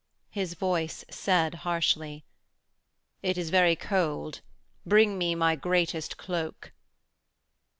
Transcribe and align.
His 0.31 0.55
voice 0.55 1.05
said 1.11 1.53
harshly: 1.61 2.25
'It 3.21 3.37
is 3.37 3.51
very 3.51 3.75
cold; 3.75 4.41
bring 4.83 5.15
me 5.15 5.35
my 5.35 5.55
greatest 5.55 6.17
cloak.' 6.17 6.71